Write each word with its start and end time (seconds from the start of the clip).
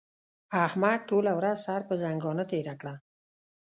احمد 0.65 0.99
ټوله 1.09 1.31
ورځ 1.39 1.57
سر 1.65 1.81
پر 1.87 1.95
ځنګانه 2.03 2.43
تېره 2.51 2.73
کړه. 2.79 2.93